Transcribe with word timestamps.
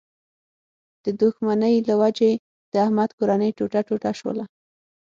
د 1.03 1.05
دوښمنۍ 1.19 1.75
له 1.87 1.93
و 2.01 2.03
جې 2.17 2.31
د 2.71 2.73
احمد 2.85 3.09
کورنۍ 3.17 3.49
ټوټه 3.57 3.81
ټوټه 3.87 4.11
شوله. 4.19 4.43